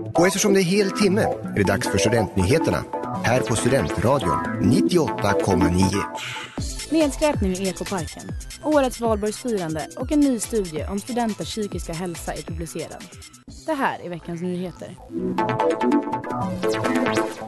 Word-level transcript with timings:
Och 0.00 0.26
eftersom 0.26 0.54
det 0.54 0.60
är 0.60 0.64
hel 0.64 0.90
timme 0.90 1.22
är 1.22 1.54
det 1.54 1.62
dags 1.62 1.88
för 1.88 1.98
Studentnyheterna 1.98 2.84
här 3.24 3.40
på 3.40 3.56
Studentradion 3.56 4.38
98,9. 4.62 6.92
Nedskräpning 6.92 7.52
i 7.52 7.68
Ekoparken, 7.68 8.22
årets 8.64 9.00
valborgsfirande 9.00 9.88
och 9.96 10.12
en 10.12 10.20
ny 10.20 10.40
studie 10.40 10.86
om 10.90 10.98
studenters 10.98 11.48
psykiska 11.48 11.92
hälsa 11.92 12.32
är 12.32 12.42
publicerad. 12.42 13.04
Det 13.66 13.72
här 13.72 14.00
är 14.00 14.08
veckans 14.08 14.42
nyheter. 14.42 14.96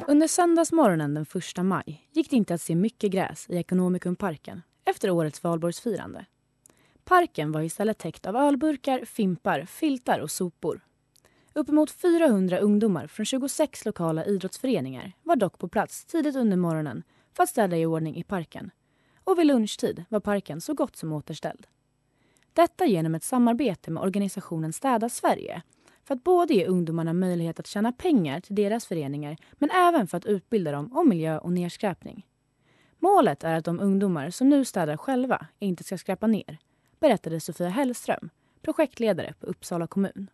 Under 0.09 0.29
söndagsmorgonen 0.29 1.15
den 1.15 1.27
1 1.59 1.65
maj 1.65 2.09
gick 2.13 2.31
det 2.31 2.37
inte 2.37 2.55
att 2.55 2.63
se 2.63 2.75
mycket 2.75 3.13
gräs 3.13 3.47
i 3.49 3.57
Ekonomikumparken 3.57 4.63
efter 4.87 5.11
årets 5.11 5.45
valborgsfirande. 5.45 6.25
Parken 7.05 7.53
var 7.53 7.63
istället 7.63 7.99
täckt 7.99 8.27
av 8.27 8.37
ölburkar, 8.37 9.05
fimpar, 9.05 9.65
filtar 9.65 10.19
och 10.19 10.31
sopor. 10.31 10.81
Uppemot 11.57 11.91
400 11.91 12.59
ungdomar 12.59 13.07
från 13.07 13.27
26 13.27 13.85
lokala 13.85 14.25
idrottsföreningar 14.25 15.13
var 15.23 15.37
dock 15.37 15.59
på 15.59 15.69
plats 15.69 16.05
tidigt 16.05 16.37
under 16.37 16.57
morgonen 16.57 17.03
för 17.33 17.43
att 17.43 17.49
städa 17.49 17.77
i 17.77 17.87
ordning 17.87 18.17
i 18.17 18.25
parken. 18.25 18.71
Och 19.25 19.39
vid 19.39 19.47
lunchtid 19.47 20.05
var 20.09 20.21
parken 20.21 20.61
så 20.61 20.75
gott 20.75 20.97
som 20.97 21.13
återställd. 21.13 21.67
Detta 22.53 22.87
genom 22.87 23.15
ett 23.15 23.23
samarbete 23.23 23.91
med 23.91 24.03
organisationen 24.03 24.73
Städa 24.73 25.09
Sverige 25.09 25.63
för 26.05 26.15
att 26.15 26.25
både 26.25 26.55
ge 26.55 26.67
ungdomarna 26.67 27.13
möjlighet 27.13 27.61
att 27.61 27.67
tjäna 27.67 27.93
pengar 27.93 28.41
till 28.41 28.55
deras 28.55 28.87
föreningar 28.87 29.37
men 29.53 29.71
även 29.71 30.07
för 30.07 30.17
att 30.17 30.27
utbilda 30.27 30.73
dem 30.73 30.93
om 30.93 31.09
miljö 31.09 31.39
och 31.39 31.53
nedskräpning. 31.53 32.27
Målet 32.99 33.45
är 33.45 33.55
att 33.55 33.65
de 33.65 33.81
ungdomar 33.81 34.31
som 34.31 34.49
nu 34.49 34.65
städar 34.65 34.97
själva 34.97 35.47
inte 35.59 35.85
ska 35.85 35.99
skräpa 35.99 36.27
ner, 36.27 36.59
berättade 37.01 37.41
Sofia 37.41 37.69
Hellström, 37.69 38.31
projektledare 38.63 39.35
på 39.41 39.47
Uppsala 39.47 39.87
kommun. 39.87 40.31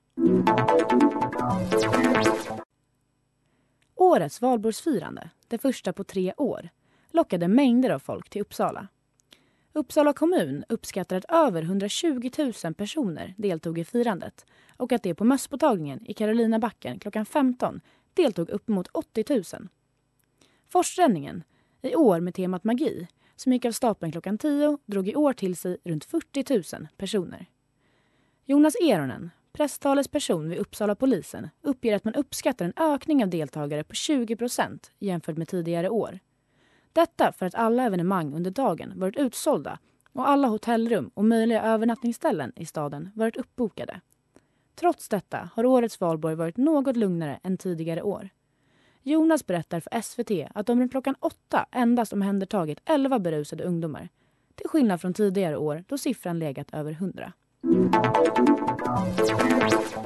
Årets 3.95 4.43
valborgsfirande, 4.43 5.31
det 5.49 5.59
första 5.59 5.93
på 5.93 6.05
tre 6.05 6.33
år, 6.37 6.71
lockade 7.11 7.49
mängder 7.49 7.91
av 7.91 7.99
folk 7.99 8.31
till 8.31 8.43
Uppsala. 8.43 8.89
Uppsala 9.73 10.13
kommun 10.13 10.65
uppskattar 10.69 11.17
att 11.17 11.25
över 11.25 11.63
120 11.63 12.31
000 12.65 12.75
personer 12.75 13.35
deltog 13.39 13.79
i 13.79 13.85
firandet 13.85 14.47
och 14.77 14.93
att 14.93 15.03
det 15.03 15.15
på 15.15 15.25
mösspåtagningen 15.25 16.07
i 16.07 16.15
Karolinabacken 16.15 16.99
klockan 16.99 17.27
15 17.27 17.81
deltog 18.15 18.51
uppemot 18.51 18.89
80 18.93 19.25
000. 19.59 19.69
Forsränningen, 20.69 21.43
i 21.83 21.95
år 21.95 22.21
med 22.21 22.35
temat 22.35 22.65
magi, 22.65 23.09
som 23.37 23.53
gick 23.53 23.65
av 23.65 23.73
stapeln 23.73 24.13
klockan 24.13 24.39
10 24.39 24.79
drog 24.87 25.09
i 25.09 25.15
år 25.15 25.33
till 25.33 25.57
sig 25.57 25.77
runt 25.85 26.05
40 26.05 26.77
000 26.77 26.89
personer. 26.97 27.47
Jonas 28.45 28.75
Eronen, 28.83 29.31
presstalesperson 29.53 30.49
vid 30.49 30.59
Uppsala 30.59 30.95
polisen, 30.95 31.49
uppger 31.63 31.97
att 31.97 32.05
man 32.05 32.15
uppskattar 32.15 32.65
en 32.65 32.73
ökning 32.77 33.25
av 33.25 33.31
deltagare 33.31 33.85
på 33.85 33.93
20% 33.93 34.91
jämfört 34.99 35.37
med 35.37 35.49
tidigare 35.49 35.89
år. 35.89 36.19
Detta 36.93 37.33
för 37.33 37.47
att 37.47 37.55
alla 37.55 37.85
evenemang 37.85 38.35
under 38.35 38.51
dagen 38.51 38.93
varit 38.97 39.17
utsålda 39.17 39.79
och 40.13 40.29
alla 40.29 40.49
hotellrum 40.49 41.11
och 41.15 41.25
möjliga 41.25 41.63
övernattningsställen 41.63 42.53
i 42.57 42.67
staden 42.67 43.11
varit 43.15 43.37
uppbokade. 43.37 44.01
Trots 44.75 45.09
detta 45.09 45.51
har 45.55 45.67
årets 45.67 46.01
valborg 46.01 46.35
varit 46.35 46.57
något 46.57 46.97
lugnare 46.97 47.41
än 47.43 47.57
tidigare 47.57 48.03
år. 48.03 48.29
Jonas 49.03 49.47
berättar 49.47 49.81
för 49.81 50.01
SVT 50.03 50.51
att 50.55 50.67
de 50.67 50.81
runt 50.81 50.91
klockan 50.91 51.15
åtta 51.21 51.67
endast 51.71 52.13
omhändertagit 52.13 52.81
11 52.85 53.19
berusade 53.19 53.65
ungdomar. 53.65 54.09
Till 54.55 54.69
skillnad 54.69 55.01
från 55.01 55.15
tidigare 55.15 55.57
år 55.57 55.85
då 55.89 55.99
siffran 55.99 56.39
legat 56.39 56.75
över 56.75 56.93
100. 56.93 57.33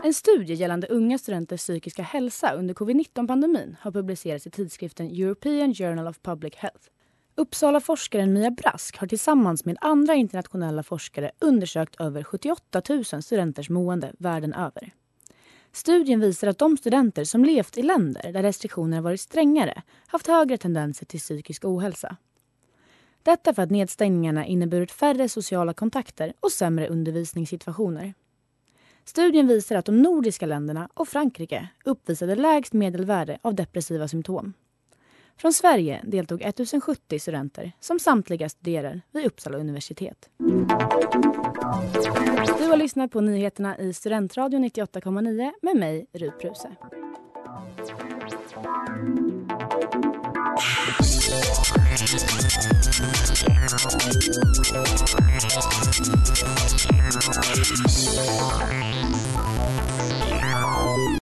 En 0.04 0.14
studie 0.14 0.54
gällande 0.54 0.86
unga 0.86 1.18
studenters 1.18 1.60
psykiska 1.60 2.02
hälsa 2.02 2.52
under 2.52 2.74
covid-19-pandemin 2.74 3.76
har 3.80 3.92
publicerats 3.92 4.46
i 4.46 4.50
tidskriften 4.50 5.06
European 5.06 5.74
Journal 5.74 6.06
of 6.06 6.22
Public 6.22 6.54
Health. 6.56 6.88
Uppsala-forskaren 7.36 8.32
Mia 8.32 8.50
Brask 8.50 8.98
har 8.98 9.06
tillsammans 9.06 9.64
med 9.64 9.76
andra 9.80 10.14
internationella 10.14 10.82
forskare 10.82 11.30
undersökt 11.38 12.00
över 12.00 12.22
78 12.22 12.82
000 12.88 13.04
studenters 13.04 13.70
mående 13.70 14.12
världen 14.18 14.54
över. 14.54 14.92
Studien 15.72 16.20
visar 16.20 16.48
att 16.48 16.58
de 16.58 16.76
studenter 16.76 17.24
som 17.24 17.44
levt 17.44 17.78
i 17.78 17.82
länder 17.82 18.32
där 18.32 18.42
restriktionerna 18.42 19.02
varit 19.02 19.20
strängare 19.20 19.82
haft 20.06 20.26
högre 20.26 20.56
tendenser 20.56 21.06
till 21.06 21.20
psykisk 21.20 21.64
ohälsa. 21.64 22.16
Detta 23.24 23.54
för 23.54 23.62
att 23.62 23.70
nedstängningarna 23.70 24.46
inneburit 24.46 24.92
färre 24.92 25.28
sociala 25.28 25.74
kontakter 25.74 26.32
och 26.40 26.52
sämre 26.52 26.88
undervisningssituationer. 26.88 28.14
Studien 29.04 29.46
visar 29.46 29.76
att 29.76 29.84
de 29.84 30.02
nordiska 30.02 30.46
länderna 30.46 30.88
och 30.94 31.08
Frankrike 31.08 31.68
uppvisade 31.84 32.34
lägst 32.34 32.72
medelvärde 32.72 33.38
av 33.42 33.54
depressiva 33.54 34.08
symptom. 34.08 34.52
Från 35.36 35.52
Sverige 35.52 36.00
deltog 36.04 36.42
1070 36.42 37.18
studenter 37.18 37.72
som 37.80 37.98
samtliga 37.98 38.48
studerar 38.48 39.00
vid 39.12 39.26
Uppsala 39.26 39.58
universitet. 39.58 40.30
Du 42.58 42.64
har 42.64 42.76
lyssnat 42.76 43.10
på 43.10 43.20
nyheterna 43.20 43.78
i 43.78 43.92
Studentradion 43.92 44.64
98,9 44.64 45.52
med 45.62 45.76
mig, 45.76 46.06
Rut 46.12 46.38
Pruse. 46.40 46.76
Peace. 56.24 56.64